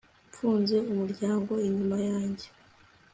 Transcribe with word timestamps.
mfunze 0.31 0.75
umuryango 0.91 1.51
inyuma 1.67 1.97
yanjye 2.09 2.47